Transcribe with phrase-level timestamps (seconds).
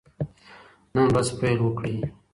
[0.93, 1.95] نن ورځ پیل وکړئ.